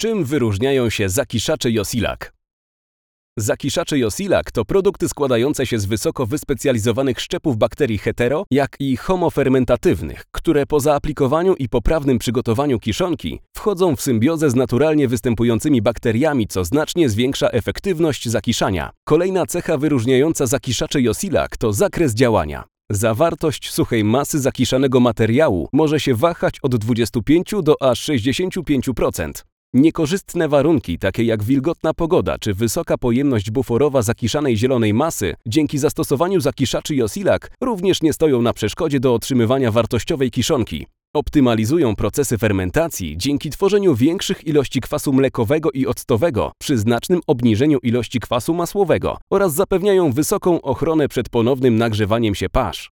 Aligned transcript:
Czym 0.00 0.24
wyróżniają 0.24 0.90
się 0.90 1.08
zakiszacze 1.08 1.70
Josilak? 1.70 2.32
Zakiszacze 3.38 3.98
Josilak 3.98 4.50
to 4.50 4.64
produkty 4.64 5.08
składające 5.08 5.66
się 5.66 5.78
z 5.78 5.84
wysoko 5.86 6.26
wyspecjalizowanych 6.26 7.20
szczepów 7.20 7.56
bakterii 7.56 7.98
hetero, 7.98 8.44
jak 8.50 8.76
i 8.80 8.96
homofermentatywnych, 8.96 10.24
które 10.32 10.66
po 10.66 10.80
zaaplikowaniu 10.80 11.54
i 11.54 11.68
poprawnym 11.68 12.18
przygotowaniu 12.18 12.78
kiszonki 12.78 13.40
wchodzą 13.56 13.96
w 13.96 14.02
symbiozę 14.02 14.50
z 14.50 14.54
naturalnie 14.54 15.08
występującymi 15.08 15.82
bakteriami, 15.82 16.46
co 16.46 16.64
znacznie 16.64 17.08
zwiększa 17.08 17.48
efektywność 17.50 18.28
zakiszania. 18.28 18.90
Kolejna 19.04 19.46
cecha 19.46 19.78
wyróżniająca 19.78 20.46
zakiszacze 20.46 21.02
Josilak 21.02 21.56
to 21.56 21.72
zakres 21.72 22.14
działania. 22.14 22.64
Zawartość 22.90 23.72
suchej 23.72 24.04
masy 24.04 24.40
zakiszanego 24.40 25.00
materiału 25.00 25.68
może 25.72 26.00
się 26.00 26.14
wahać 26.14 26.58
od 26.62 26.76
25 26.76 27.54
do 27.62 27.82
aż 27.82 28.08
65%. 28.08 29.55
Niekorzystne 29.76 30.48
warunki, 30.48 30.98
takie 30.98 31.24
jak 31.24 31.42
wilgotna 31.42 31.94
pogoda 31.94 32.38
czy 32.38 32.54
wysoka 32.54 32.98
pojemność 32.98 33.50
buforowa 33.50 34.02
zakiszanej 34.02 34.56
zielonej 34.56 34.94
masy, 34.94 35.34
dzięki 35.46 35.78
zastosowaniu 35.78 36.40
zakiszaczy 36.40 36.94
Josilak 36.94 37.50
również 37.60 38.02
nie 38.02 38.12
stoją 38.12 38.42
na 38.42 38.52
przeszkodzie 38.52 39.00
do 39.00 39.14
otrzymywania 39.14 39.70
wartościowej 39.72 40.30
kiszonki. 40.30 40.86
Optymalizują 41.14 41.96
procesy 41.96 42.38
fermentacji 42.38 43.16
dzięki 43.16 43.50
tworzeniu 43.50 43.94
większych 43.94 44.46
ilości 44.46 44.80
kwasu 44.80 45.12
mlekowego 45.12 45.70
i 45.70 45.86
octowego 45.86 46.52
przy 46.58 46.78
znacznym 46.78 47.20
obniżeniu 47.26 47.78
ilości 47.78 48.20
kwasu 48.20 48.54
masłowego 48.54 49.18
oraz 49.30 49.54
zapewniają 49.54 50.12
wysoką 50.12 50.60
ochronę 50.62 51.08
przed 51.08 51.28
ponownym 51.28 51.76
nagrzewaniem 51.76 52.34
się 52.34 52.48
pasz. 52.48 52.84